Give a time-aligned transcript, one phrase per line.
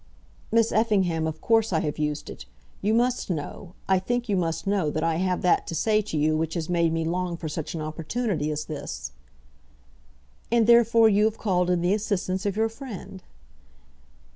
[0.51, 2.47] "Miss Effingham, of course I have used it.
[2.81, 6.17] You must know, I think you must know that I have that to say to
[6.17, 9.11] you which has made me long for such an opportunity as this."
[10.51, 13.21] "And therefore you have called in the assistance of your friend."